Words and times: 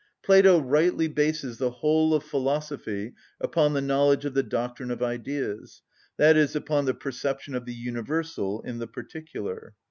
Plato 0.23 0.59
rightly 0.59 1.07
bases 1.07 1.59
the 1.59 1.69
whole 1.69 2.15
of 2.15 2.23
philosophy 2.23 3.13
upon 3.39 3.73
the 3.73 3.81
knowledge 3.83 4.25
of 4.25 4.33
the 4.33 4.41
doctrine 4.41 4.89
of 4.89 5.03
Ideas, 5.03 5.83
i.e., 6.19 6.47
upon 6.55 6.85
the 6.85 6.95
perception 6.95 7.53
of 7.53 7.65
the 7.65 7.75
universal 7.75 8.63
in 8.63 8.79
the 8.79 8.87
particular. 8.87 9.75